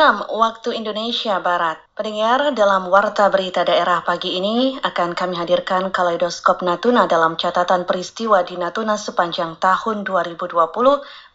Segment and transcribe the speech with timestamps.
[0.00, 1.76] 6 waktu Indonesia Barat.
[1.92, 8.40] Pendengar, dalam Warta Berita Daerah pagi ini akan kami hadirkan kaleidoskop Natuna dalam catatan peristiwa
[8.40, 10.56] di Natuna sepanjang tahun 2020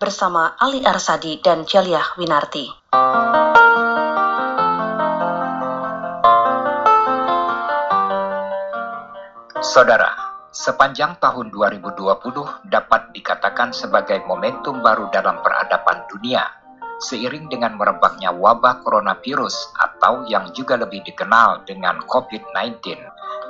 [0.02, 2.66] bersama Ali Arsadi dan Jaliah Winarti.
[9.62, 10.10] Saudara,
[10.50, 12.02] sepanjang tahun 2020
[12.66, 16.65] dapat dikatakan sebagai momentum baru dalam peradaban dunia
[17.00, 22.80] seiring dengan merebaknya wabah coronavirus atau yang juga lebih dikenal dengan COVID-19.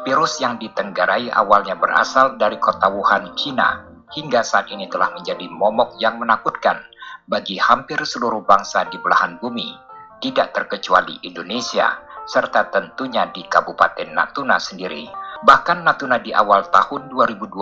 [0.05, 5.98] Virus yang ditenggarai awalnya berasal dari kota Wuhan, China, hingga saat ini telah menjadi momok
[5.98, 6.77] yang menakutkan
[7.26, 9.73] bagi hampir seluruh bangsa di belahan bumi,
[10.21, 11.98] tidak terkecuali Indonesia,
[12.30, 15.10] serta tentunya di Kabupaten Natuna sendiri.
[15.46, 17.54] Bahkan Natuna di awal tahun 2020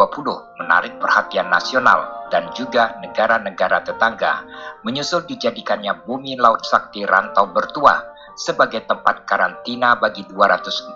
[0.56, 4.48] menarik perhatian nasional dan juga negara-negara tetangga
[4.88, 8.00] menyusul dijadikannya bumi laut sakti rantau bertuah
[8.40, 10.96] sebagai tempat karantina bagi 243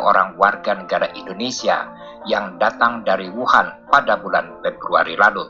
[0.00, 1.84] orang warga negara Indonesia
[2.24, 5.44] yang datang dari Wuhan pada bulan Februari lalu.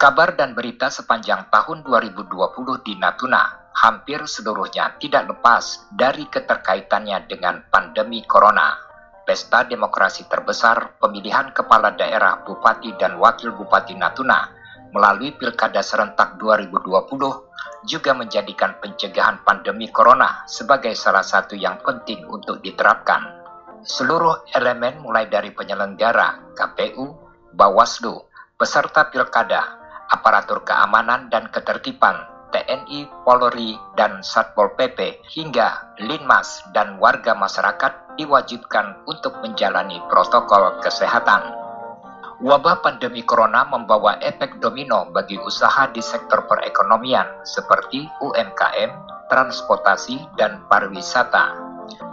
[0.00, 2.32] Kabar dan berita sepanjang tahun 2020
[2.80, 8.91] di Natuna hampir seluruhnya tidak lepas dari keterkaitannya dengan pandemi corona
[9.22, 14.50] pesta demokrasi terbesar pemilihan kepala daerah Bupati dan Wakil Bupati Natuna
[14.92, 22.62] melalui Pilkada serentak 2020 juga menjadikan pencegahan pandemi corona sebagai salah satu yang penting untuk
[22.62, 23.42] diterapkan.
[23.82, 27.10] Seluruh elemen mulai dari penyelenggara, KPU,
[27.50, 28.14] Bawaslu,
[28.54, 29.66] peserta pilkada,
[30.06, 39.02] aparatur keamanan dan ketertiban, TNI, Polri, dan Satpol PP hingga Linmas dan warga masyarakat diwajibkan
[39.08, 41.62] untuk menjalani protokol kesehatan.
[42.42, 48.90] Wabah pandemi corona membawa efek domino bagi usaha di sektor perekonomian seperti UMKM,
[49.30, 51.54] transportasi, dan pariwisata.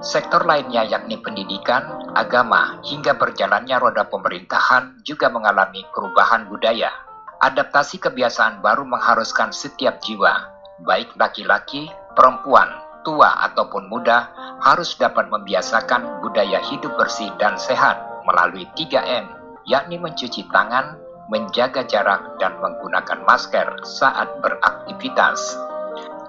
[0.06, 7.09] Sektor lainnya yakni pendidikan, agama, hingga berjalannya roda pemerintahan juga mengalami perubahan budaya.
[7.40, 10.52] Adaptasi kebiasaan baru mengharuskan setiap jiwa,
[10.84, 12.68] baik laki-laki, perempuan,
[13.08, 14.28] tua ataupun muda,
[14.60, 17.96] harus dapat membiasakan budaya hidup bersih dan sehat
[18.28, 19.24] melalui 3M,
[19.64, 21.00] yakni mencuci tangan,
[21.32, 25.56] menjaga jarak, dan menggunakan masker saat beraktivitas.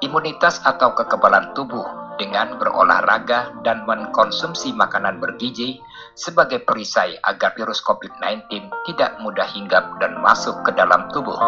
[0.06, 5.80] Imunitas atau kekebalan tubuh dengan berolahraga dan mengkonsumsi makanan bergizi
[6.12, 11.40] sebagai perisai agar virus COVID-19 tidak mudah hinggap dan masuk ke dalam tubuh.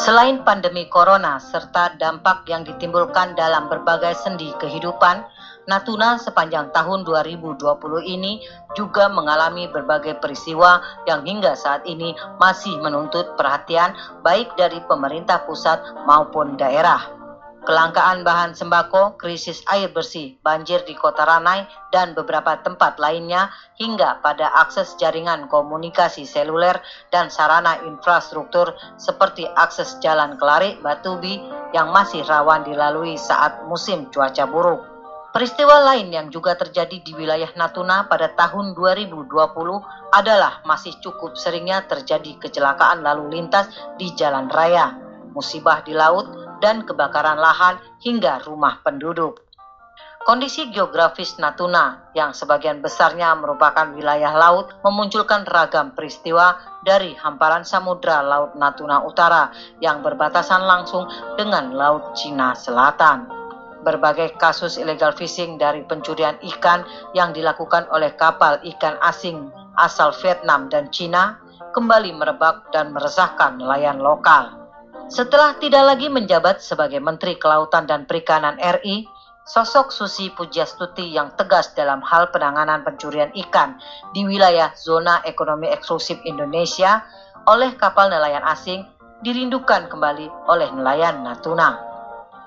[0.00, 5.24] Selain pandemi corona serta dampak yang ditimbulkan dalam berbagai sendi kehidupan,
[5.70, 7.62] Natuna sepanjang tahun 2020
[8.02, 8.42] ini
[8.74, 12.10] juga mengalami berbagai peristiwa yang hingga saat ini
[12.42, 13.94] masih menuntut perhatian
[14.26, 15.78] baik dari pemerintah pusat
[16.10, 17.20] maupun daerah
[17.70, 24.18] kelangkaan bahan sembako, krisis air bersih, banjir di kota Ranai, dan beberapa tempat lainnya hingga
[24.24, 26.80] pada akses jaringan komunikasi seluler
[27.14, 31.38] dan sarana infrastruktur seperti akses jalan Kelari, Batubi
[31.70, 34.89] yang masih rawan dilalui saat musim cuaca buruk.
[35.30, 39.30] Peristiwa lain yang juga terjadi di wilayah Natuna pada tahun 2020
[40.10, 44.98] adalah masih cukup seringnya terjadi kecelakaan lalu lintas di jalan raya,
[45.30, 46.26] musibah di laut,
[46.58, 49.46] dan kebakaran lahan hingga rumah penduduk.
[50.26, 58.20] Kondisi geografis Natuna yang sebagian besarnya merupakan wilayah laut memunculkan ragam peristiwa dari hamparan samudra
[58.20, 59.48] Laut Natuna Utara
[59.80, 61.08] yang berbatasan langsung
[61.40, 63.39] dengan Laut Cina Selatan.
[63.80, 66.84] Berbagai kasus illegal fishing dari pencurian ikan
[67.16, 69.48] yang dilakukan oleh kapal ikan asing
[69.80, 71.40] asal Vietnam dan Cina
[71.72, 74.52] kembali merebak dan meresahkan nelayan lokal.
[75.10, 79.08] Setelah tidak lagi menjabat sebagai Menteri Kelautan dan Perikanan RI,
[79.48, 83.80] sosok Susi Pujastuti yang tegas dalam hal penanganan pencurian ikan
[84.14, 87.02] di wilayah zona ekonomi eksklusif Indonesia
[87.48, 88.86] oleh kapal nelayan asing
[89.26, 91.89] dirindukan kembali oleh nelayan Natuna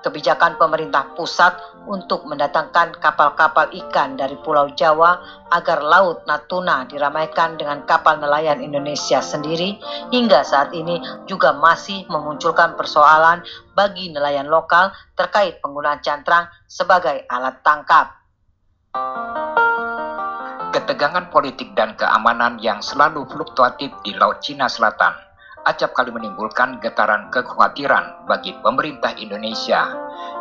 [0.03, 1.55] kebijakan pemerintah pusat
[1.87, 5.19] untuk mendatangkan kapal-kapal ikan dari Pulau Jawa
[5.55, 9.79] agar Laut Natuna diramaikan dengan kapal nelayan Indonesia sendiri
[10.11, 13.41] hingga saat ini juga masih memunculkan persoalan
[13.73, 18.11] bagi nelayan lokal terkait penggunaan cantrang sebagai alat tangkap.
[20.73, 25.32] Ketegangan politik dan keamanan yang selalu fluktuatif di Laut Cina Selatan
[25.63, 29.87] acap kali menimbulkan getaran kekhawatiran bagi pemerintah Indonesia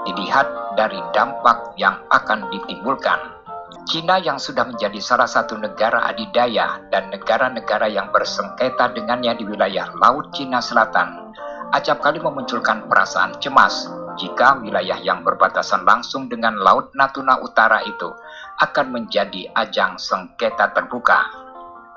[0.02, 3.42] dilihat dari dampak yang akan ditimbulkan.
[3.82, 9.90] China yang sudah menjadi salah satu negara adidaya dan negara-negara yang bersengketa dengannya di wilayah
[9.98, 11.34] Laut Cina Selatan
[11.72, 13.88] acap kali memunculkan perasaan cemas
[14.20, 18.12] jika wilayah yang berbatasan langsung dengan Laut Natuna Utara itu
[18.60, 21.41] akan menjadi ajang sengketa terbuka.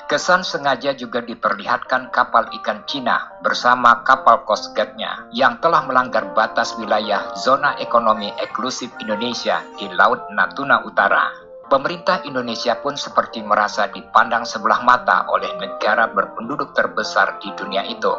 [0.05, 6.77] Kesan sengaja juga diperlihatkan kapal ikan Cina bersama kapal Coast Guard-nya yang telah melanggar batas
[6.77, 11.33] wilayah zona ekonomi eksklusif Indonesia di Laut Natuna Utara.
[11.73, 18.13] Pemerintah Indonesia pun seperti merasa dipandang sebelah mata oleh negara berpenduduk terbesar di dunia itu.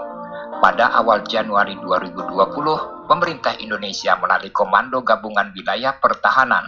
[0.59, 6.67] Pada awal Januari 2020, pemerintah Indonesia melalui Komando Gabungan Wilayah Pertahanan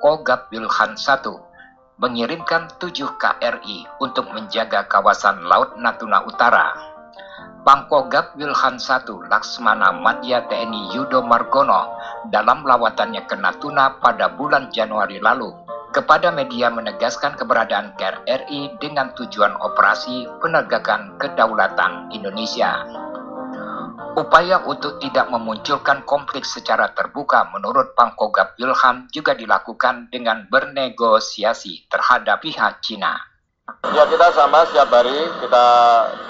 [0.00, 1.53] Kogab Wilhan 1
[1.94, 2.90] mengirimkan 7
[3.22, 6.74] KRI untuk menjaga kawasan Laut Natuna Utara.
[7.62, 8.98] Pangkogap Wilhan I
[9.30, 11.96] Laksmana Madya TNI Yudo Margono
[12.28, 15.54] dalam lawatannya ke Natuna pada bulan Januari lalu
[15.94, 22.82] kepada media menegaskan keberadaan KRI dengan tujuan operasi penegakan kedaulatan Indonesia.
[24.14, 32.38] Upaya untuk tidak memunculkan konflik secara terbuka menurut Pangkogap Wilhan juga dilakukan dengan bernegosiasi terhadap
[32.38, 33.18] pihak Cina.
[33.90, 35.66] Ya kita sama setiap hari kita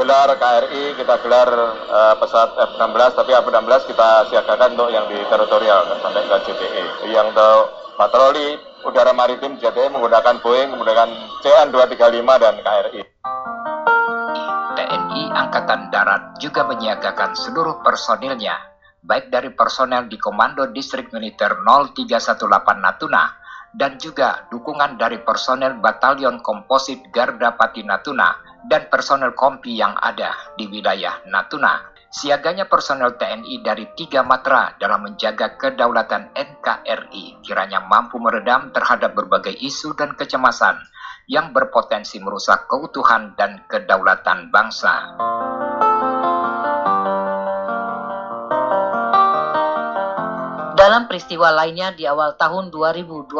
[0.01, 1.51] gelar KRI, kita gelar
[1.93, 6.85] uh, pesawat F-16, tapi F-16 kita siagakan untuk yang di teritorial sampai ke JTE.
[7.13, 7.59] Yang untuk
[8.01, 8.57] patroli
[8.89, 11.13] udara maritim JTE menggunakan Boeing, menggunakan
[11.45, 13.03] CN-235 dan KRI.
[15.35, 18.59] Angkatan Darat juga menyiagakan seluruh personilnya,
[19.07, 23.35] baik dari personel di Komando Distrik Militer 0318 Natuna
[23.71, 28.35] dan juga dukungan dari personel Batalion Komposit Garda Pati Natuna
[28.67, 31.95] dan personel kompi yang ada di wilayah Natuna.
[32.15, 39.55] Siaganya personel TNI dari tiga matra dalam menjaga kedaulatan NKRI kiranya mampu meredam terhadap berbagai
[39.55, 40.79] isu dan kecemasan
[41.31, 45.17] yang berpotensi merusak keutuhan dan kedaulatan bangsa.
[50.75, 53.33] Dalam peristiwa lainnya di awal tahun 2020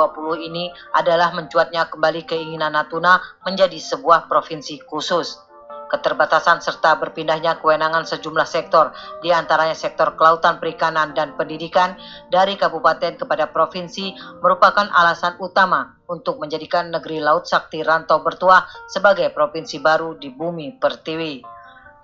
[0.49, 5.45] ini adalah mencuatnya kembali keinginan Natuna menjadi sebuah provinsi khusus
[5.91, 11.97] keterbatasan serta berpindahnya kewenangan sejumlah sektor, di antaranya sektor kelautan perikanan dan pendidikan
[12.31, 19.33] dari kabupaten kepada provinsi merupakan alasan utama untuk menjadikan negeri Laut Sakti Rantau Bertuah sebagai
[19.33, 21.45] provinsi baru di bumi pertiwi.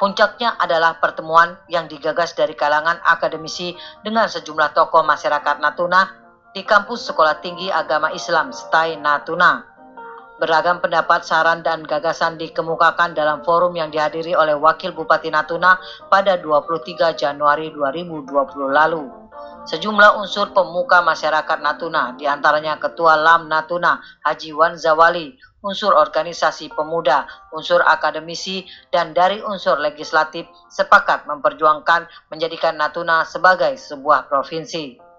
[0.01, 6.09] Puncaknya adalah pertemuan yang digagas dari kalangan akademisi dengan sejumlah tokoh masyarakat Natuna
[6.57, 9.70] di kampus Sekolah Tinggi Agama Islam Stai Natuna.
[10.41, 15.77] Beragam pendapat, saran, dan gagasan dikemukakan dalam forum yang dihadiri oleh Wakil Bupati Natuna
[16.09, 18.25] pada 23 Januari 2020
[18.73, 19.05] lalu.
[19.69, 26.73] Sejumlah unsur pemuka masyarakat Natuna, di antaranya Ketua LAM Natuna, Haji Wan Zawali, unsur organisasi
[26.73, 35.10] pemuda, unsur akademisi, dan dari unsur legislatif sepakat memperjuangkan menjadikan Natuna sebagai sebuah provinsi.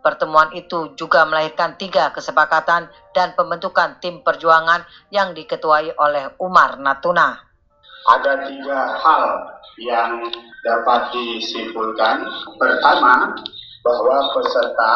[0.00, 7.36] Pertemuan itu juga melahirkan tiga kesepakatan dan pembentukan tim perjuangan yang diketuai oleh Umar Natuna.
[8.08, 9.24] Ada tiga hal
[9.76, 10.24] yang
[10.64, 12.24] dapat disimpulkan.
[12.56, 13.36] Pertama,
[13.84, 14.92] bahwa peserta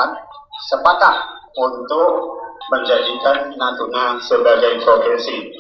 [0.73, 1.17] sepakat
[1.57, 2.41] untuk
[2.73, 5.53] menjadikan Natuna sebagai provinsi.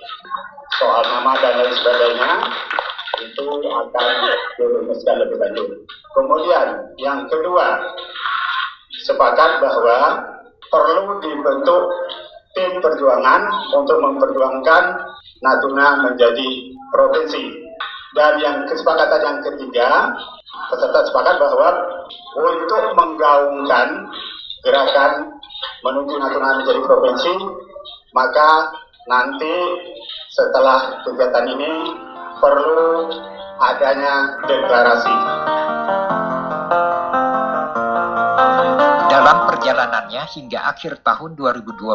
[0.80, 2.32] Soal nama dan lain sebagainya
[3.22, 4.06] itu akan
[4.58, 5.68] dirumuskan lebih lanjut.
[6.16, 6.66] Kemudian
[6.98, 7.78] yang kedua,
[9.04, 10.24] sepakat bahwa
[10.72, 11.82] perlu dibentuk
[12.56, 13.46] tim perjuangan
[13.76, 14.84] untuk memperjuangkan
[15.44, 17.44] Natuna menjadi provinsi.
[18.14, 20.08] Dan yang kesepakatan yang ketiga,
[20.72, 21.68] peserta sepakat bahwa
[22.38, 24.08] untuk menggaungkan
[24.64, 25.36] gerakan
[25.84, 27.34] menuju Natuna menjadi provinsi,
[28.16, 28.72] maka
[29.04, 29.54] nanti
[30.32, 31.72] setelah kegiatan ini
[32.40, 33.12] perlu
[33.60, 35.16] adanya deklarasi.
[39.64, 41.88] Perjalanannya hingga akhir tahun 2020,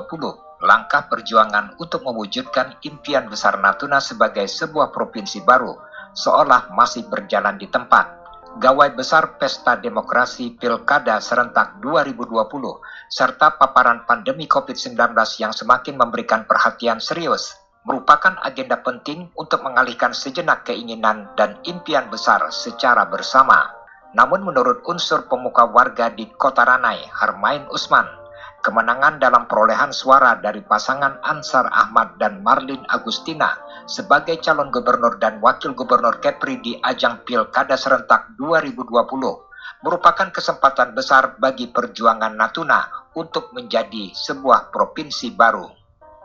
[0.66, 5.78] langkah perjuangan untuk mewujudkan impian besar Natuna sebagai sebuah provinsi baru
[6.18, 8.10] seolah masih berjalan di tempat.
[8.58, 12.42] Gawai besar Pesta Demokrasi Pilkada Serentak 2020
[13.06, 14.98] serta paparan pandemi COVID-19
[15.38, 17.54] yang semakin memberikan perhatian serius
[17.86, 23.79] merupakan agenda penting untuk mengalihkan sejenak keinginan dan impian besar secara bersama.
[24.18, 28.10] Namun menurut unsur pemuka warga di Kota Ranai, Harmain Usman,
[28.66, 33.56] kemenangan dalam perolehan suara dari pasangan Ansar Ahmad dan Marlin Agustina
[33.88, 38.90] sebagai calon gubernur dan wakil gubernur Kepri di ajang Pilkada Serentak 2020
[39.80, 45.79] merupakan kesempatan besar bagi perjuangan Natuna untuk menjadi sebuah provinsi baru.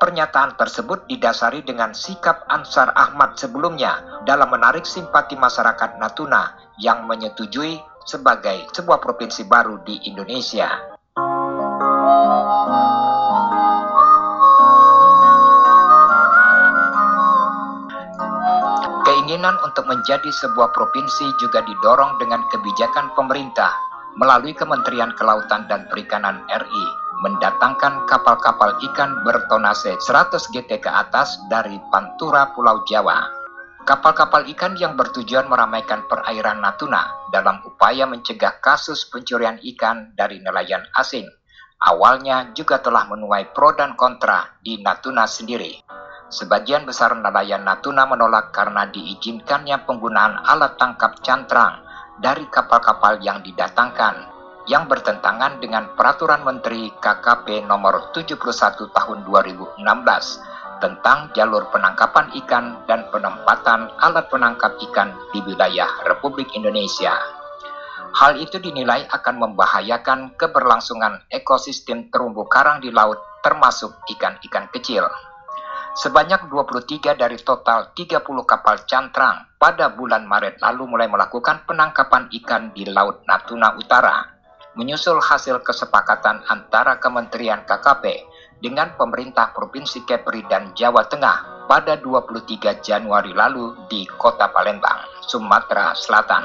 [0.05, 7.81] Pernyataan tersebut didasari dengan sikap Ansar Ahmad sebelumnya dalam menarik simpati masyarakat Natuna yang menyetujui
[8.05, 10.69] sebagai sebuah provinsi baru di Indonesia.
[19.09, 23.73] Keinginan untuk menjadi sebuah provinsi juga didorong dengan kebijakan pemerintah
[24.21, 31.81] melalui Kementerian Kelautan dan Perikanan RI mendatangkan kapal-kapal ikan bertonase 100 GT ke atas dari
[31.89, 33.25] Pantura Pulau Jawa.
[33.89, 40.85] Kapal-kapal ikan yang bertujuan meramaikan perairan Natuna dalam upaya mencegah kasus pencurian ikan dari nelayan
[41.01, 41.25] asing.
[41.81, 45.81] Awalnya juga telah menuai pro dan kontra di Natuna sendiri.
[46.29, 51.81] Sebagian besar nelayan Natuna menolak karena diizinkannya penggunaan alat tangkap cantrang
[52.21, 54.34] dari kapal-kapal yang didatangkan
[54.65, 58.41] yang bertentangan dengan Peraturan Menteri KKP nomor 71
[58.89, 59.85] tahun 2016
[60.81, 67.13] tentang jalur penangkapan ikan dan penempatan alat penangkap ikan di wilayah Republik Indonesia.
[68.15, 75.05] Hal itu dinilai akan membahayakan keberlangsungan ekosistem terumbu karang di laut termasuk ikan-ikan kecil.
[75.95, 82.75] Sebanyak 23 dari total 30 kapal cantrang pada bulan Maret lalu mulai melakukan penangkapan ikan
[82.75, 84.34] di Laut Natuna Utara.
[84.75, 88.27] Menyusul hasil kesepakatan antara Kementerian KKP
[88.59, 95.95] dengan pemerintah Provinsi Kepri dan Jawa Tengah pada 23 Januari lalu di Kota Palembang, Sumatera
[95.95, 96.43] Selatan.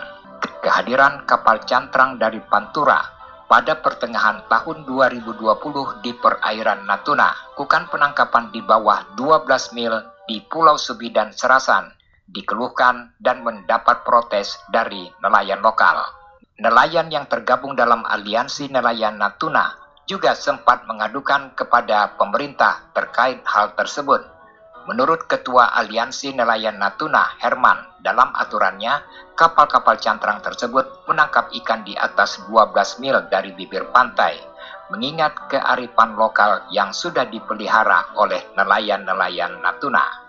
[0.62, 3.02] Kehadiran kapal cantrang dari Pantura
[3.50, 9.98] pada pertengahan tahun 2020 di perairan Natuna, kukan penangkapan di bawah 12 mil
[10.30, 11.90] di Pulau Subi dan Serasan
[12.30, 16.19] dikeluhkan dan mendapat protes dari nelayan lokal.
[16.60, 24.20] Nelayan yang tergabung dalam aliansi nelayan Natuna juga sempat mengadukan kepada pemerintah terkait hal tersebut.
[24.84, 29.00] Menurut Ketua Aliansi Nelayan Natuna, Herman, dalam aturannya,
[29.40, 34.36] kapal-kapal cantrang tersebut menangkap ikan di atas 12 mil dari bibir pantai,
[34.92, 40.29] mengingat kearifan lokal yang sudah dipelihara oleh nelayan-nelayan Natuna.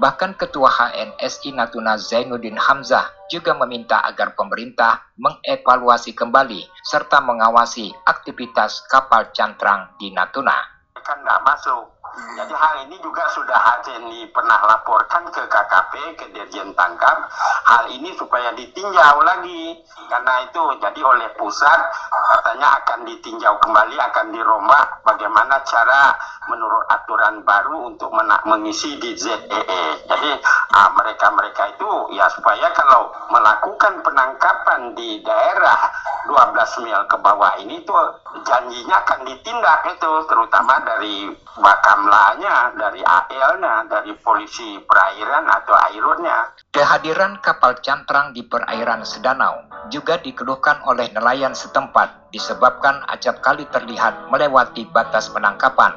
[0.00, 8.88] Bahkan Ketua HNSI Natuna Zainuddin Hamzah juga meminta agar pemerintah mengevaluasi kembali serta mengawasi aktivitas
[8.88, 10.56] kapal cantrang di Natuna.
[11.04, 11.99] Kan masuk
[12.36, 17.28] jadi hal ini juga sudah Hajeni pernah laporkan ke KKP, ke Dirjen Tangkap,
[17.66, 19.78] hal ini supaya ditinjau lagi.
[20.10, 21.78] Karena itu jadi oleh pusat
[22.10, 26.18] katanya akan ditinjau kembali, akan dirombak bagaimana cara
[26.50, 28.10] menurut aturan baru untuk
[28.48, 29.84] mengisi di ZEE.
[30.10, 30.30] Jadi
[30.74, 35.78] ah, mereka-mereka itu ya supaya kalau melakukan penangkapan di daerah
[36.26, 43.04] 12 mil ke bawah ini tuh janjinya akan ditindak itu terutama dari bakam Amlanya, dari
[43.04, 46.48] AL-nya, dari polisi perairan atau airutnya.
[46.72, 54.32] Kehadiran kapal cantrang di perairan Sedanau juga dikeluhkan oleh nelayan setempat disebabkan acap kali terlihat
[54.32, 55.92] melewati batas penangkapan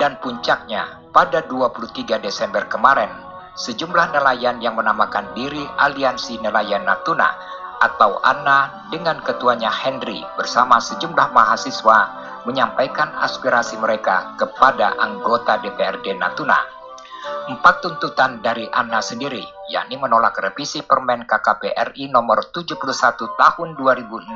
[0.00, 3.12] dan puncaknya pada 23 Desember kemarin
[3.52, 7.28] sejumlah nelayan yang menamakan diri Aliansi Nelayan Natuna
[7.84, 16.58] atau ANA dengan ketuanya Henry bersama sejumlah mahasiswa menyampaikan aspirasi mereka kepada anggota DPRD Natuna.
[17.22, 22.78] Empat tuntutan dari ANA sendiri, yakni menolak revisi Permen KKP RI nomor 71
[23.38, 24.34] tahun 2016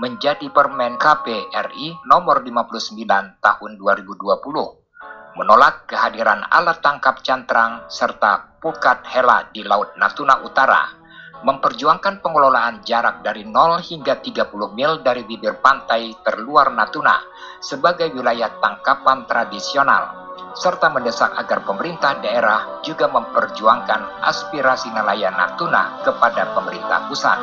[0.00, 9.48] menjadi Permen KPRI nomor 59 tahun 2020, menolak kehadiran alat tangkap cantrang serta pukat hela
[9.56, 10.99] di Laut Natuna Utara,
[11.40, 17.16] memperjuangkan pengelolaan jarak dari 0 hingga 30 mil dari bibir pantai terluar Natuna
[17.60, 26.52] sebagai wilayah tangkapan tradisional, serta mendesak agar pemerintah daerah juga memperjuangkan aspirasi nelayan Natuna kepada
[26.52, 27.38] pemerintah pusat.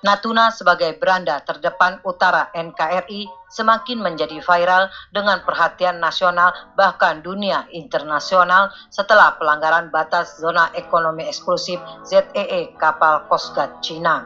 [0.00, 8.72] Natuna sebagai beranda terdepan utara NKRI semakin menjadi viral dengan perhatian nasional bahkan dunia internasional
[8.88, 11.76] setelah pelanggaran batas zona ekonomi eksklusif
[12.08, 14.24] ZEE kapal Coast Guard Cina.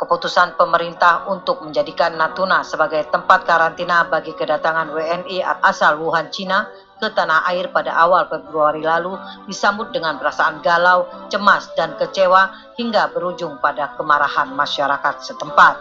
[0.00, 6.64] Keputusan pemerintah untuk menjadikan Natuna sebagai tempat karantina bagi kedatangan WNI asal Wuhan, Cina
[7.04, 9.12] ke tanah air pada awal Februari lalu
[9.44, 15.76] disambut dengan perasaan galau, cemas, dan kecewa hingga berujung pada kemarahan masyarakat setempat.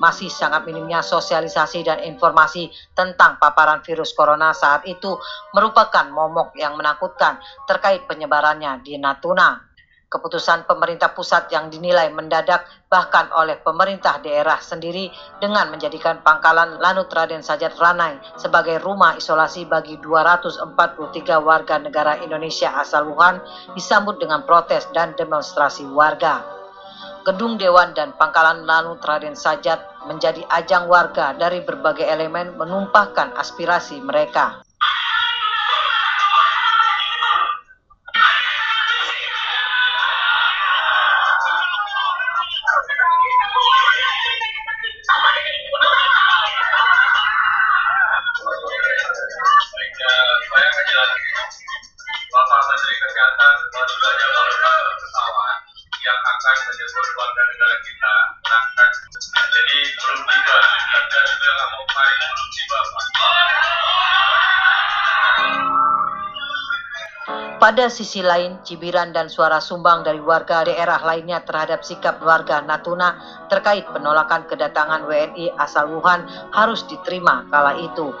[0.00, 5.20] Masih sangat minimnya sosialisasi dan informasi tentang paparan virus corona saat itu
[5.52, 7.36] merupakan momok yang menakutkan
[7.68, 9.73] terkait penyebarannya di Natuna.
[10.14, 15.10] Keputusan pemerintah pusat yang dinilai mendadak bahkan oleh pemerintah daerah sendiri
[15.42, 20.62] dengan menjadikan pangkalan Lanut Raden Sajat Ranai sebagai rumah isolasi bagi 243
[21.42, 23.42] warga negara Indonesia asal Wuhan
[23.74, 26.46] disambut dengan protes dan demonstrasi warga.
[27.26, 33.98] Gedung Dewan dan Pangkalan Lanut Raden Sajat menjadi ajang warga dari berbagai elemen menumpahkan aspirasi
[33.98, 34.63] mereka.
[67.74, 73.18] Pada sisi lain, cibiran dan suara sumbang dari warga daerah lainnya terhadap sikap warga Natuna
[73.50, 76.22] terkait penolakan kedatangan WNI asal Wuhan
[76.54, 78.14] harus diterima kala itu.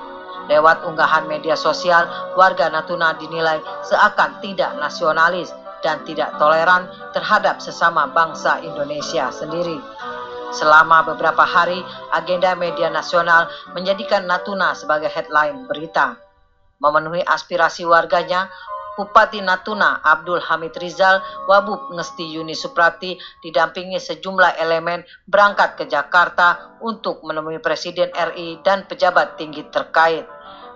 [0.50, 2.02] Lewat unggahan media sosial,
[2.34, 5.54] warga Natuna dinilai seakan tidak nasionalis
[5.86, 9.78] dan tidak toleran terhadap sesama bangsa Indonesia sendiri.
[10.50, 11.78] Selama beberapa hari,
[12.10, 16.18] agenda media nasional menjadikan Natuna sebagai headline berita.
[16.82, 18.50] Memenuhi aspirasi warganya,
[18.94, 21.18] Bupati Natuna Abdul Hamid Rizal,
[21.50, 28.86] Wabub Ngesti Yuni Suprati didampingi sejumlah elemen berangkat ke Jakarta untuk menemui Presiden RI dan
[28.86, 30.26] pejabat tinggi terkait.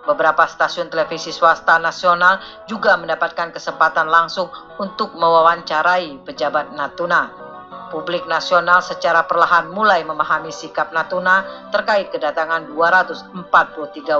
[0.02, 4.48] Beberapa stasiun televisi swasta nasional juga mendapatkan kesempatan langsung
[4.80, 7.47] untuk mewawancarai pejabat Natuna
[7.88, 13.34] publik nasional secara perlahan mulai memahami sikap Natuna terkait kedatangan 243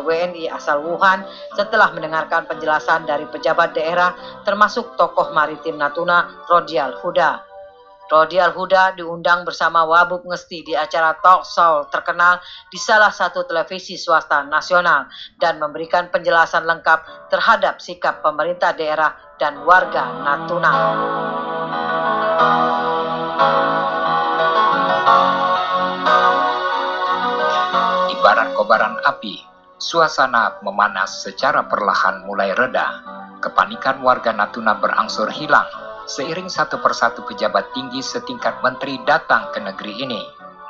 [0.04, 1.24] WNI asal Wuhan
[1.56, 4.12] setelah mendengarkan penjelasan dari pejabat daerah
[4.44, 7.48] termasuk tokoh maritim Natuna Rodial Huda.
[8.08, 12.40] Rodial Huda diundang bersama Wabub Ngesti di acara talk show terkenal
[12.72, 15.04] di salah satu televisi swasta nasional
[15.36, 20.74] dan memberikan penjelasan lengkap terhadap sikap pemerintah daerah dan warga Natuna.
[28.18, 29.38] Ibarat kobaran api,
[29.78, 32.98] suasana memanas secara perlahan mulai reda.
[33.38, 40.08] Kepanikan warga Natuna berangsur hilang seiring satu persatu pejabat tinggi setingkat menteri datang ke negeri
[40.08, 40.22] ini.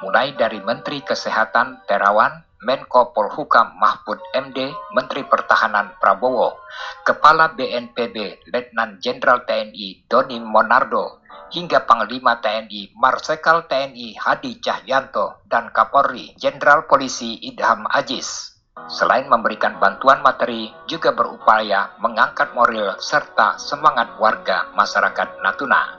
[0.03, 6.59] Mulai dari Menteri Kesehatan Terawan, Menko Polhukam Mahfud MD, Menteri Pertahanan Prabowo,
[7.07, 15.73] Kepala BNPB Letnan Jenderal TNI Doni Monardo, hingga Panglima TNI Marsikal TNI Hadi Cahyanto dan
[15.73, 18.59] Kapolri Jenderal Polisi Idham Ajis.
[18.87, 25.99] Selain memberikan bantuan materi, juga berupaya mengangkat moral serta semangat warga masyarakat Natuna.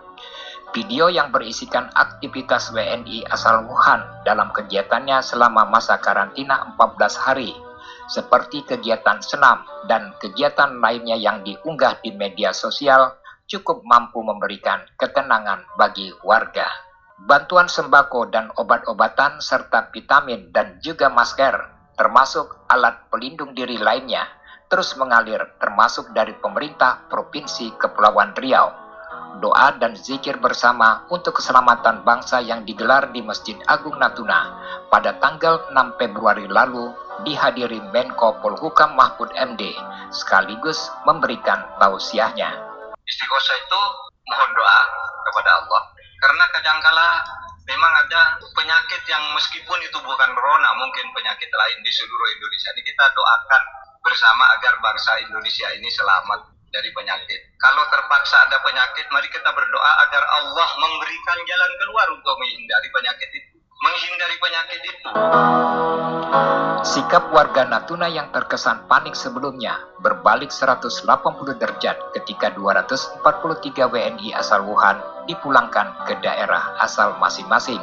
[0.71, 7.51] Video yang berisikan aktivitas WNI asal Wuhan dalam kegiatannya selama masa karantina 14 hari,
[8.05, 13.17] seperti kegiatan senam dan kegiatan lainnya yang diunggah di media sosial
[13.49, 16.69] cukup mampu memberikan ketenangan bagi warga.
[17.19, 21.51] Bantuan sembako dan obat-obatan serta vitamin dan juga masker,
[21.99, 24.23] termasuk alat pelindung diri lainnya,
[24.71, 28.71] terus mengalir termasuk dari pemerintah Provinsi Kepulauan Riau.
[29.43, 34.57] Doa dan zikir bersama untuk keselamatan bangsa yang digelar di Masjid Agung Natuna
[34.87, 36.91] pada tanggal 6 Februari lalu
[37.27, 39.75] dihadiri Menko Polhukam Mahfud MD
[40.09, 42.68] sekaligus memberikan tausiahnya
[43.09, 43.81] istighosah itu
[44.29, 44.79] mohon doa
[45.25, 45.81] kepada Allah
[46.21, 47.07] karena kadangkala
[47.65, 52.81] memang ada penyakit yang meskipun itu bukan corona mungkin penyakit lain di seluruh Indonesia ini
[52.85, 53.63] kita doakan
[54.05, 57.39] bersama agar bangsa Indonesia ini selamat dari penyakit.
[57.57, 63.29] Kalau terpaksa ada penyakit, mari kita berdoa agar Allah memberikan jalan keluar untuk menghindari penyakit
[63.33, 63.58] itu.
[63.79, 65.09] Menghindari penyakit itu.
[66.83, 70.99] Sikap warga Natuna yang terkesan panik sebelumnya berbalik 180
[71.55, 73.23] derajat ketika 243
[73.87, 74.99] WNI asal Wuhan
[75.31, 77.79] dipulangkan ke daerah asal masing-masing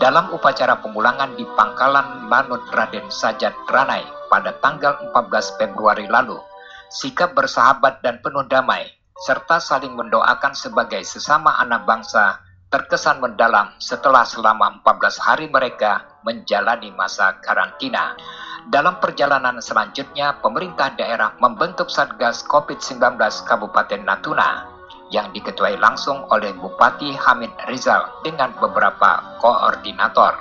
[0.00, 6.40] dalam upacara pemulangan di Pangkalan Lanut Raden Sajat Ranai pada tanggal 14 Februari lalu.
[6.88, 8.88] Sikap bersahabat dan penuh damai
[9.20, 16.90] serta saling mendoakan sebagai sesama anak bangsa terkesan mendalam setelah selama 14 hari mereka menjalani
[16.90, 18.18] masa karantina.
[18.66, 23.14] Dalam perjalanan selanjutnya, pemerintah daerah membentuk Satgas COVID-19
[23.46, 24.66] Kabupaten Natuna
[25.14, 30.34] yang diketuai langsung oleh Bupati Hamid Rizal dengan beberapa koordinator.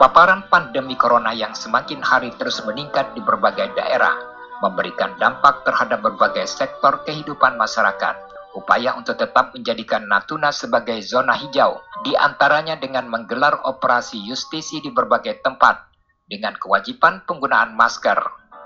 [0.00, 4.16] Paparan pandemi corona yang semakin hari terus meningkat di berbagai daerah
[4.64, 11.82] memberikan dampak terhadap berbagai sektor kehidupan masyarakat upaya untuk tetap menjadikan Natuna sebagai zona hijau,
[12.06, 15.88] di antaranya dengan menggelar operasi justisi di berbagai tempat,
[16.28, 18.16] dengan kewajiban penggunaan masker,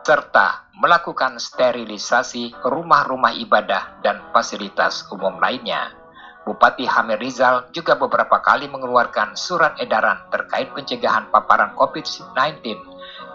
[0.02, 5.94] serta melakukan sterilisasi rumah-rumah ibadah dan fasilitas umum lainnya.
[6.42, 12.34] Bupati Hamir Rizal juga beberapa kali mengeluarkan surat edaran terkait pencegahan paparan COVID-19,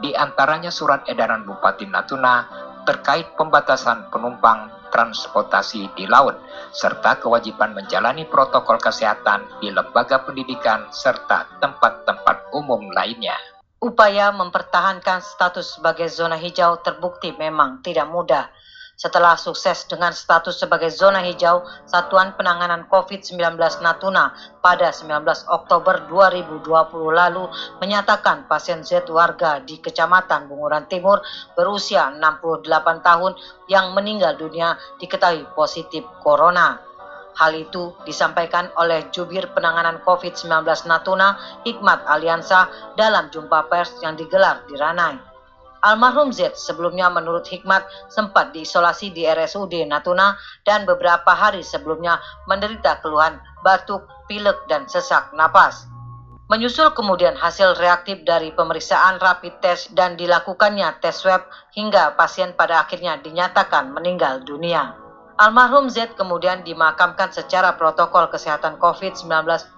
[0.03, 2.43] di antaranya surat edaran Bupati Natuna
[2.83, 6.37] terkait pembatasan penumpang transportasi di laut,
[6.73, 13.35] serta kewajiban menjalani protokol kesehatan di lembaga pendidikan serta tempat-tempat umum lainnya.
[13.77, 18.49] Upaya mempertahankan status sebagai zona hijau terbukti memang tidak mudah.
[18.97, 23.37] Setelah sukses dengan status sebagai zona hijau, Satuan Penanganan COVID-19
[23.85, 25.21] Natuna pada 19
[25.53, 26.65] Oktober 2020
[27.13, 27.45] lalu
[27.77, 31.21] menyatakan pasien Z warga di Kecamatan Bunguran Timur
[31.53, 32.65] berusia 68
[33.05, 33.37] tahun
[33.69, 36.81] yang meninggal dunia diketahui positif corona.
[37.37, 40.49] Hal itu disampaikan oleh Jubir Penanganan COVID-19
[40.89, 41.37] Natuna,
[41.69, 42.65] Hikmat Aliansa,
[42.97, 45.26] dalam jumpa pers yang digelar di Ranai.
[45.85, 52.17] Almarhum Z sebelumnya menurut Hikmat sempat diisolasi di RSUD Natuna dan beberapa hari sebelumnya
[52.49, 55.85] menderita keluhan batuk, pilek, dan sesak napas.
[56.47, 61.43] Menyusul kemudian hasil reaktif dari pemeriksaan rapid test dan dilakukannya tes swab
[61.75, 64.95] hingga pasien pada akhirnya dinyatakan meninggal dunia.
[65.37, 69.27] Almarhum Z kemudian dimakamkan secara protokol kesehatan COVID-19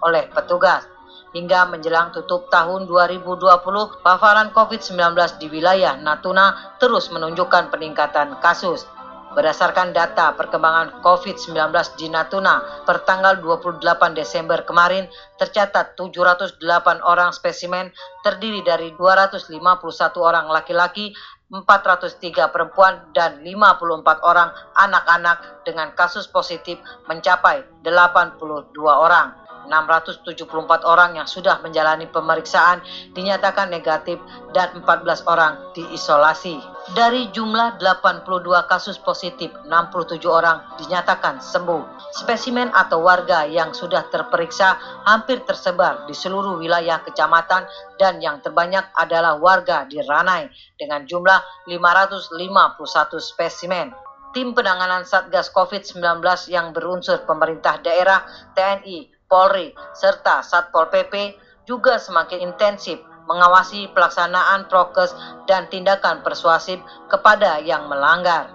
[0.00, 0.86] oleh petugas
[1.30, 8.86] hingga menjelang tutup tahun 2020, paparan COVID-19 di wilayah Natuna terus menunjukkan peningkatan kasus.
[9.30, 11.54] Berdasarkan data perkembangan COVID-19
[11.94, 13.78] di Natuna per tanggal 28
[14.10, 15.06] Desember kemarin
[15.38, 16.58] tercatat 708
[17.06, 17.94] orang spesimen
[18.26, 19.54] terdiri dari 251
[20.18, 21.14] orang laki-laki,
[21.46, 29.39] 403 perempuan dan 54 orang anak-anak dengan kasus positif mencapai 82 orang.
[29.70, 32.82] 674 orang yang sudah menjalani pemeriksaan
[33.14, 34.18] dinyatakan negatif
[34.50, 36.58] dan 14 orang diisolasi.
[36.90, 42.10] Dari jumlah 82 kasus positif, 67 orang dinyatakan sembuh.
[42.18, 44.74] Spesimen atau warga yang sudah terperiksa
[45.06, 47.70] hampir tersebar di seluruh wilayah kecamatan
[48.02, 52.34] dan yang terbanyak adalah warga di Ranai dengan jumlah 551
[53.22, 53.94] spesimen
[54.30, 58.22] tim penanganan Satgas COVID-19 yang berunsur pemerintah daerah,
[58.54, 62.98] TNI, Polri, serta Satpol PP juga semakin intensif
[63.30, 65.14] mengawasi pelaksanaan prokes
[65.46, 68.50] dan tindakan persuasif kepada yang melanggar.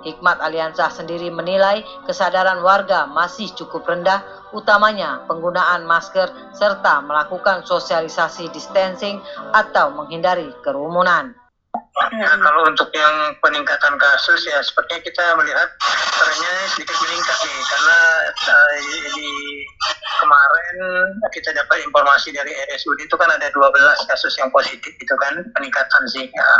[0.00, 4.24] Hikmat Aliansah sendiri menilai kesadaran warga masih cukup rendah,
[4.56, 9.20] utamanya penggunaan masker serta melakukan sosialisasi distancing
[9.52, 11.36] atau menghindari kerumunan.
[11.94, 15.70] Ya, kalau untuk yang peningkatan kasus ya sepertinya kita melihat
[16.18, 17.98] trennya sedikit meningkat nih karena
[18.34, 18.74] uh,
[19.14, 19.30] di
[20.18, 20.76] kemarin
[21.30, 26.02] kita dapat informasi dari RSUD itu kan ada 12 kasus yang positif itu kan peningkatan
[26.10, 26.50] sih ya.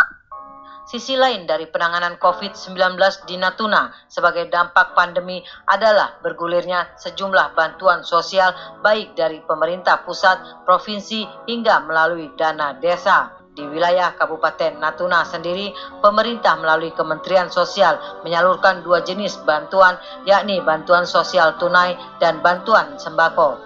[0.85, 2.95] Sisi lain dari penanganan COVID-19
[3.27, 8.55] di Natuna sebagai dampak pandemi adalah bergulirnya sejumlah bantuan sosial
[8.87, 13.44] baik dari pemerintah pusat, provinsi hingga melalui dana desa.
[13.55, 15.71] Di wilayah Kabupaten Natuna sendiri,
[16.03, 17.95] pemerintah melalui Kementerian Sosial
[18.27, 19.95] menyalurkan dua jenis bantuan,
[20.27, 23.63] yakni bantuan sosial tunai dan bantuan sembako.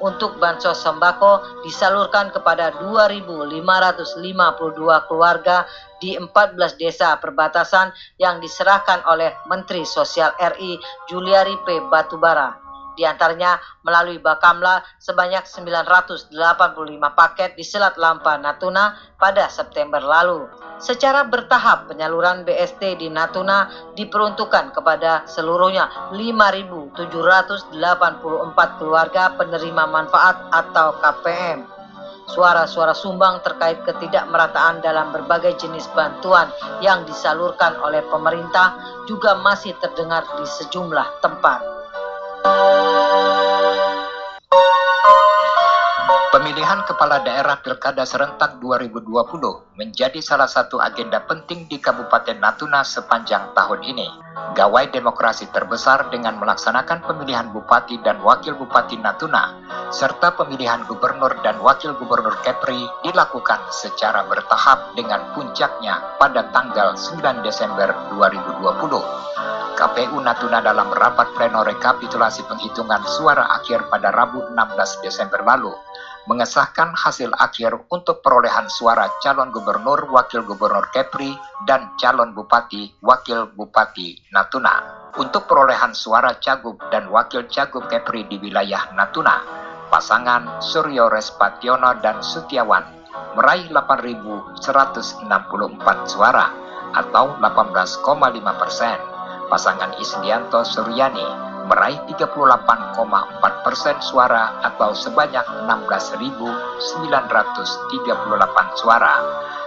[0.00, 5.64] Untuk bansos sembako disalurkan kepada 2.552 keluarga
[6.00, 10.76] di 14 desa perbatasan yang diserahkan oleh Menteri Sosial RI
[11.08, 11.80] Juliari P.
[11.88, 12.65] Batubara.
[12.96, 16.32] Di antaranya melalui Bakamla sebanyak 985
[17.12, 20.48] paket di Selat Lampa, Natuna pada September lalu.
[20.80, 27.68] Secara bertahap penyaluran BST di Natuna diperuntukkan kepada seluruhnya 5.784
[28.80, 31.76] keluarga penerima manfaat atau KPM.
[32.26, 36.50] Suara-suara sumbang terkait ketidakmerataan dalam berbagai jenis bantuan
[36.82, 38.74] yang disalurkan oleh pemerintah
[39.06, 41.75] juga masih terdengar di sejumlah tempat.
[46.36, 49.08] Pemilihan kepala daerah Pilkada serentak 2020
[49.80, 54.04] menjadi salah satu agenda penting di Kabupaten Natuna sepanjang tahun ini.
[54.52, 59.56] Gawai demokrasi terbesar dengan melaksanakan pemilihan bupati dan wakil bupati Natuna,
[59.88, 67.48] serta pemilihan gubernur dan wakil gubernur Kepri dilakukan secara bertahap dengan puncaknya pada tanggal 9
[67.48, 69.45] Desember 2020.
[69.76, 75.76] KPU Natuna dalam rapat pleno rekapitulasi penghitungan suara akhir pada Rabu 16 Desember lalu
[76.26, 81.36] mengesahkan hasil akhir untuk perolehan suara calon gubernur, wakil gubernur Kepri,
[81.68, 85.06] dan calon bupati, wakil bupati Natuna.
[85.16, 89.40] Untuk perolehan suara Cagup dan Wakil Cagup Kepri di wilayah Natuna,
[89.88, 92.84] pasangan Suryo Respationo dan Sutiawan
[93.32, 94.60] meraih 8.164
[96.04, 96.52] suara
[96.92, 99.15] atau 18,5 persen.
[99.46, 106.78] Pasangan Isdianto Suryani meraih 38,4 persen suara atau sebanyak 16.938
[108.78, 109.14] suara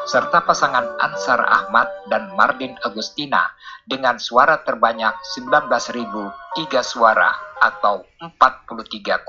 [0.08, 3.52] serta pasangan Ansar Ahmad dan Mardin Agustina
[3.86, 7.30] dengan suara terbanyak 19.003 suara
[7.62, 9.20] atau 43,1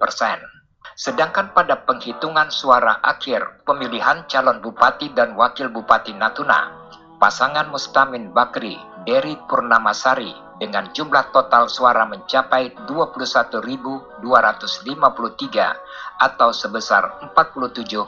[0.00, 0.38] persen.
[0.96, 6.72] Sedangkan pada penghitungan suara akhir pemilihan calon bupati dan wakil bupati Natuna,
[7.20, 10.30] pasangan Mustamin Bakri, Dery Purnamasari
[10.62, 14.22] dengan jumlah total suara mencapai 21.253
[16.22, 18.06] atau sebesar 47,2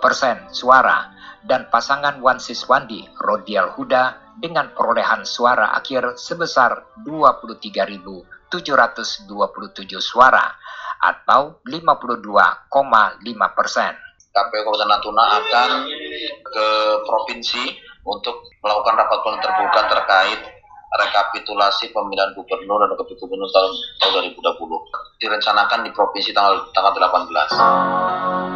[0.00, 1.12] persen suara
[1.44, 8.48] dan pasangan Wan Siswandi Rodial Huda dengan perolehan suara akhir sebesar 23.727
[10.00, 10.44] suara
[11.04, 12.72] atau 52,5
[13.52, 13.92] persen.
[14.36, 15.70] KPU Kabupaten Natuna akan
[16.44, 16.68] ke
[17.08, 17.64] provinsi
[18.06, 20.40] untuk melakukan rapat pleno terbuka terkait
[20.86, 28.46] rekapitulasi pemilihan gubernur dan wakil gubernur tahun, tahun 2020 direncanakan di provinsi tanggal tanggal 18.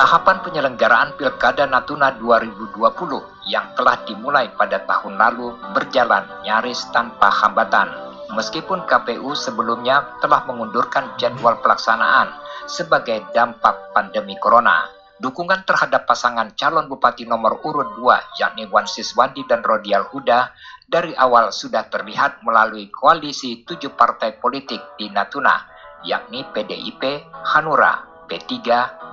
[0.00, 7.92] Tahapan penyelenggaraan Pilkada Natuna 2020 yang telah dimulai pada tahun lalu berjalan nyaris tanpa hambatan.
[8.32, 12.32] Meskipun KPU sebelumnya telah mengundurkan jadwal pelaksanaan
[12.64, 14.86] sebagai dampak pandemi corona,
[15.20, 20.50] dukungan terhadap pasangan calon bupati nomor urut 2 yakni Wan Siswandi dan Rodial Huda
[20.88, 25.54] dari awal sudah terlihat melalui koalisi tujuh partai politik di Natuna,
[26.02, 28.50] yakni PDIP, Hanura, P3,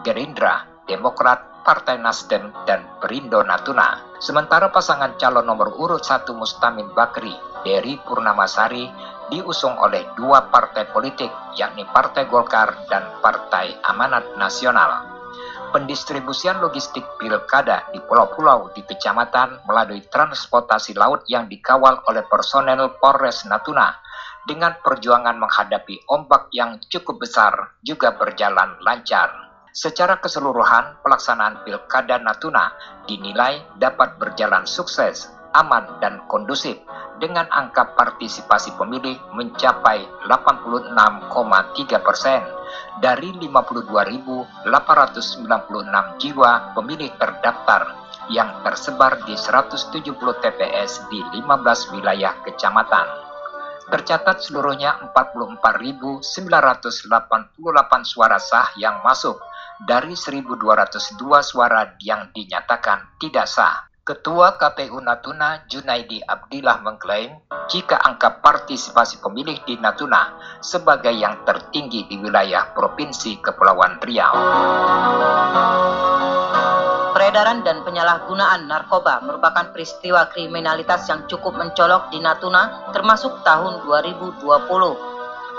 [0.02, 4.18] Gerindra, Demokrat, Partai Nasdem, dan Perindo Natuna.
[4.18, 8.90] Sementara pasangan calon nomor urut satu Mustamin Bakri, Dery Purnamasari,
[9.30, 15.17] diusung oleh dua partai politik, yakni Partai Golkar dan Partai Amanat Nasional
[15.72, 23.46] pendistribusian logistik pilkada di pulau-pulau di kecamatan melalui transportasi laut yang dikawal oleh personel Polres
[23.46, 23.94] Natuna
[24.48, 29.48] dengan perjuangan menghadapi ombak yang cukup besar juga berjalan lancar.
[29.78, 32.74] Secara keseluruhan, pelaksanaan Pilkada Natuna
[33.06, 36.78] dinilai dapat berjalan sukses, aman, dan kondusif
[37.18, 40.94] dengan angka partisipasi pemilih mencapai 86,3
[42.06, 42.46] persen
[43.02, 53.08] dari 52.896 jiwa pemilih terdaftar yang tersebar di 170 TPS di 15 wilayah kecamatan.
[53.88, 56.28] Tercatat seluruhnya 44.988
[58.04, 59.40] suara sah yang masuk
[59.80, 60.44] dari 1.202
[61.40, 63.87] suara yang dinyatakan tidak sah.
[64.08, 70.32] Ketua KPU Natuna Junaidi Abdillah mengklaim jika angka partisipasi pemilih di Natuna
[70.64, 74.32] sebagai yang tertinggi di wilayah Provinsi Kepulauan Riau.
[77.12, 84.40] Peredaran dan penyalahgunaan narkoba merupakan peristiwa kriminalitas yang cukup mencolok di Natuna termasuk tahun 2020.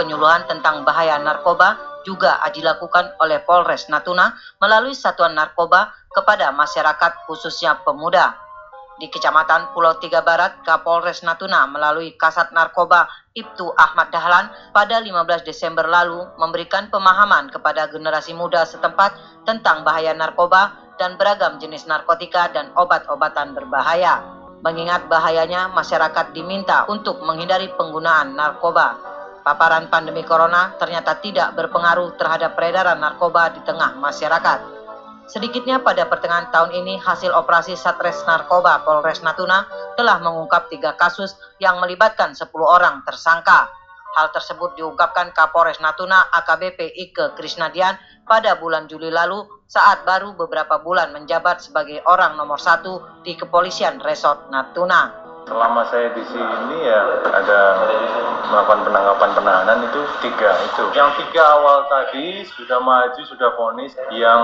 [0.00, 1.76] Penyuluhan tentang bahaya narkoba
[2.08, 8.48] juga dilakukan oleh Polres Natuna melalui Satuan Narkoba kepada masyarakat khususnya pemuda.
[8.98, 15.46] Di Kecamatan Pulau Tiga Barat, Kapolres Natuna melalui Kasat Narkoba Ibtu Ahmad Dahlan pada 15
[15.46, 19.14] Desember lalu memberikan pemahaman kepada generasi muda setempat
[19.46, 24.18] tentang bahaya narkoba dan beragam jenis narkotika dan obat-obatan berbahaya.
[24.66, 28.98] Mengingat bahayanya, masyarakat diminta untuk menghindari penggunaan narkoba.
[29.46, 34.77] Paparan pandemi corona ternyata tidak berpengaruh terhadap peredaran narkoba di tengah masyarakat.
[35.28, 39.68] Sedikitnya pada pertengahan tahun ini, hasil operasi Satres Narkoba Polres Natuna
[40.00, 43.68] telah mengungkap tiga kasus yang melibatkan 10 orang tersangka.
[44.16, 50.80] Hal tersebut diungkapkan Kapolres Natuna AKBP Ike Krisnadian pada bulan Juli lalu saat baru beberapa
[50.80, 57.24] bulan menjabat sebagai orang nomor satu di kepolisian Resort Natuna selama saya di sini ya
[57.32, 57.60] ada
[58.52, 60.84] melakukan penangkapan penahanan itu tiga itu.
[60.92, 63.96] Yang tiga awal tadi sudah maju sudah vonis.
[64.12, 64.42] Yang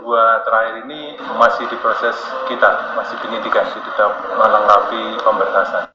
[0.00, 2.16] dua terakhir ini masih di proses
[2.48, 4.06] kita masih penyidikan kita
[4.40, 5.92] melengkapi pemberkasan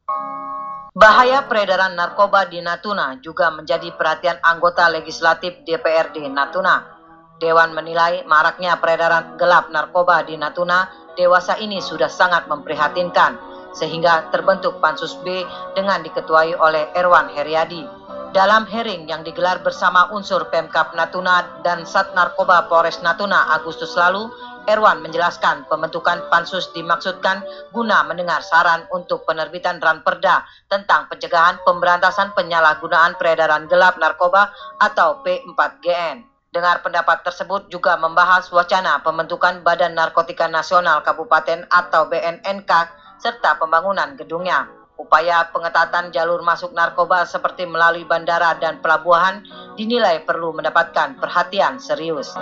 [0.91, 6.99] Bahaya peredaran narkoba di Natuna juga menjadi perhatian anggota legislatif DPRD Natuna.
[7.39, 14.79] Dewan menilai maraknya peredaran gelap narkoba di Natuna dewasa ini sudah sangat memprihatinkan sehingga terbentuk
[14.83, 15.43] Pansus B
[15.75, 18.01] dengan diketuai oleh Erwan Heriadi.
[18.31, 24.31] Dalam hearing yang digelar bersama unsur Pemkap Natuna dan Sat Narkoba Polres Natuna Agustus lalu,
[24.71, 27.43] Erwan menjelaskan pembentukan pansus dimaksudkan
[27.75, 36.23] guna mendengar saran untuk penerbitan ranperda tentang pencegahan pemberantasan penyalahgunaan peredaran gelap narkoba atau P4GN.
[36.51, 44.17] Dengar pendapat tersebut juga membahas wacana pembentukan Badan Narkotika Nasional Kabupaten atau BNNK serta pembangunan
[44.17, 44.65] gedungnya.
[44.97, 49.45] Upaya pengetatan jalur masuk narkoba seperti melalui bandara dan pelabuhan
[49.77, 52.33] dinilai perlu mendapatkan perhatian serius.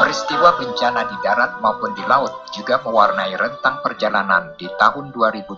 [0.00, 5.56] Peristiwa bencana di darat maupun di laut juga mewarnai rentang perjalanan di tahun 2020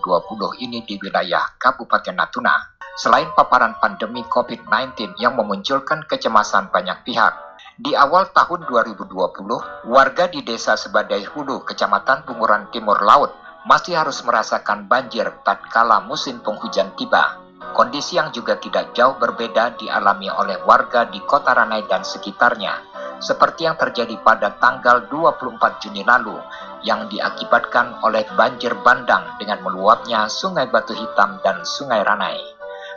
[0.63, 2.55] ini di wilayah Kabupaten Natuna.
[2.95, 10.47] Selain paparan pandemi COVID-19 yang memunculkan kecemasan banyak pihak, di awal tahun 2020, warga di
[10.47, 13.35] desa Sebadai Hulu, Kecamatan Bunguran Timur Laut,
[13.67, 17.43] masih harus merasakan banjir tatkala musim penghujan tiba.
[17.75, 22.79] Kondisi yang juga tidak jauh berbeda dialami oleh warga di Kota Ranai dan sekitarnya,
[23.19, 26.39] seperti yang terjadi pada tanggal 24 Juni lalu,
[26.87, 32.54] yang diakibatkan oleh banjir bandang dengan meluapnya Sungai Batu Hitam dan Sungai Ranai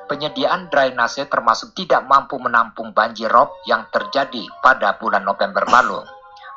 [0.08, 6.02] penyediaan drainase termasuk tidak mampu menampung banjir rob yang terjadi pada bulan November lalu.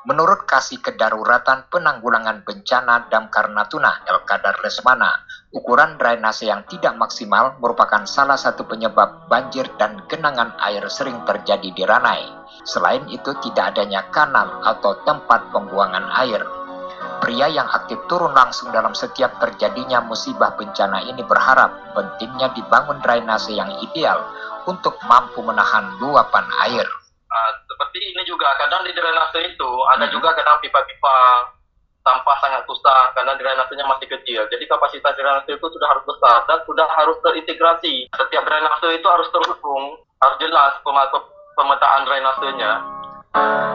[0.09, 5.13] Menurut Kasih Kedaruratan Penanggulangan Bencana Damkar Natuna El Kadar Lesmana,
[5.53, 11.69] ukuran drainase yang tidak maksimal merupakan salah satu penyebab banjir dan genangan air sering terjadi
[11.69, 12.25] di Ranai.
[12.65, 16.60] Selain itu tidak adanya kanal atau tempat pembuangan air.
[17.21, 23.53] Pria yang aktif turun langsung dalam setiap terjadinya musibah bencana ini berharap pentingnya dibangun drainase
[23.53, 24.25] yang ideal
[24.65, 26.87] untuk mampu menahan luapan air.
[27.31, 30.13] Uh, seperti ini juga kadang di drainase itu ada hmm.
[30.17, 31.17] juga kadang pipa-pipa
[32.01, 34.43] sampah sangat susah karena drainasenya masih kecil.
[34.49, 38.09] Jadi kapasitas drainase itu sudah harus besar dan sudah harus terintegrasi.
[38.17, 40.73] Setiap drainase itu harus terhubung, harus jelas
[41.55, 43.01] pemetaan drainasenya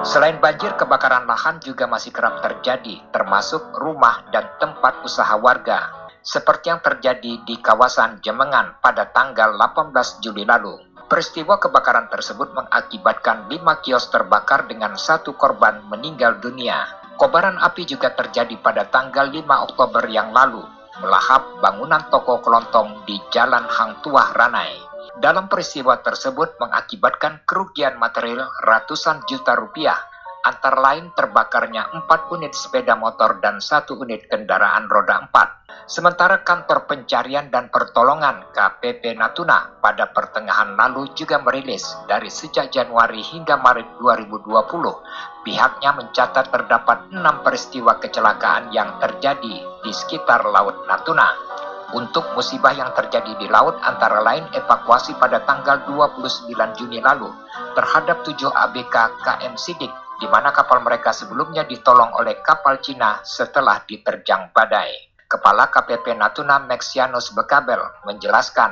[0.06, 6.76] Selain banjir, kebakaran lahan juga masih kerap terjadi, termasuk rumah dan tempat usaha warga, seperti
[6.76, 10.76] yang terjadi di kawasan Jemengan pada tanggal 18 Juli lalu.
[11.08, 16.84] Peristiwa kebakaran tersebut mengakibatkan lima kios terbakar dengan satu korban meninggal dunia.
[17.16, 20.68] Kobaran api juga terjadi pada tanggal 5 Oktober yang lalu,
[21.00, 28.52] melahap bangunan toko kelontong di Jalan Hang Tuah Ranai dalam peristiwa tersebut mengakibatkan kerugian material
[28.68, 29.96] ratusan juta rupiah,
[30.44, 35.66] antara lain terbakarnya 4 unit sepeda motor dan satu unit kendaraan roda 4.
[35.86, 43.22] Sementara kantor pencarian dan pertolongan KPP Natuna pada pertengahan lalu juga merilis dari sejak Januari
[43.22, 51.55] hingga Maret 2020, pihaknya mencatat terdapat enam peristiwa kecelakaan yang terjadi di sekitar Laut Natuna
[51.94, 57.30] untuk musibah yang terjadi di laut antara lain evakuasi pada tanggal 29 Juni lalu
[57.78, 63.84] terhadap 7 ABK KM Sidik di mana kapal mereka sebelumnya ditolong oleh kapal Cina setelah
[63.84, 65.12] diterjang badai.
[65.28, 68.72] Kepala KPP Natuna Maxianus Bekabel menjelaskan,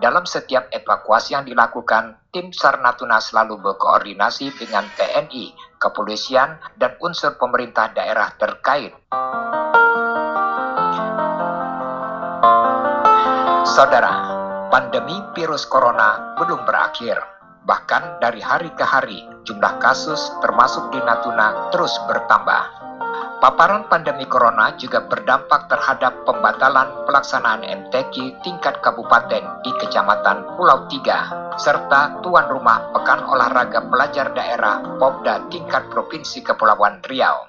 [0.00, 7.36] dalam setiap evakuasi yang dilakukan, tim SAR Natuna selalu berkoordinasi dengan TNI, kepolisian, dan unsur
[7.36, 8.96] pemerintah daerah terkait.
[13.72, 14.12] Saudara,
[14.68, 17.16] pandemi virus corona belum berakhir.
[17.64, 22.68] Bahkan dari hari ke hari, jumlah kasus termasuk di Natuna terus bertambah.
[23.40, 31.32] Paparan pandemi corona juga berdampak terhadap pembatalan pelaksanaan MTQ tingkat kabupaten di Kecamatan Pulau Tiga,
[31.56, 37.48] serta tuan rumah Pekan Olahraga Pelajar Daerah Popda tingkat Provinsi Kepulauan Riau.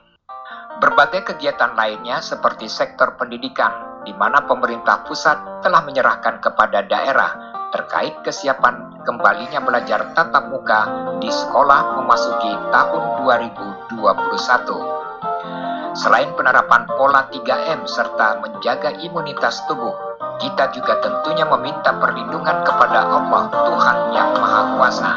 [0.79, 8.13] Berbagai kegiatan lainnya seperti sektor pendidikan, di mana pemerintah pusat telah menyerahkan kepada daerah terkait
[8.21, 10.85] kesiapan kembalinya belajar tatap muka
[11.17, 15.97] di sekolah memasuki tahun 2021.
[15.97, 19.93] Selain penerapan pola 3M serta menjaga imunitas tubuh,
[20.41, 25.11] kita juga tentunya meminta perlindungan kepada Allah Tuhan Yang Maha Kuasa.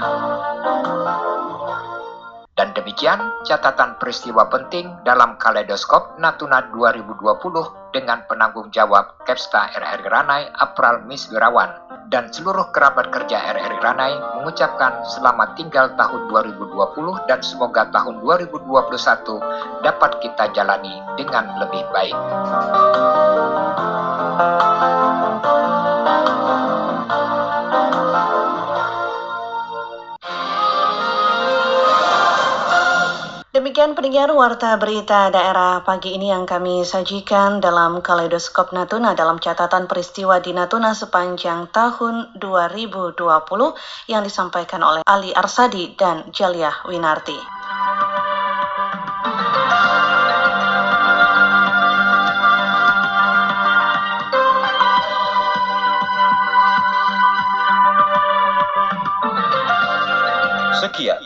[2.56, 10.48] Dan demikian catatan peristiwa penting dalam kaleidoskop Natuna 2020 dengan penanggung jawab Kepsta RRI Ranai
[10.56, 11.68] Apral Miswirawan
[12.08, 19.84] dan seluruh kerabat kerja RRI Ranai mengucapkan selamat tinggal tahun 2020 dan semoga tahun 2021
[19.84, 22.16] dapat kita jalani dengan lebih baik.
[33.86, 39.86] Dan pendengar Warta Berita Daerah pagi ini yang kami sajikan dalam Kaleidoskop Natuna dalam catatan
[39.86, 43.14] peristiwa di Natuna sepanjang tahun 2020
[44.10, 47.38] yang disampaikan oleh Ali Arsadi dan Jaliah Winarti.
[60.82, 61.25] Sekian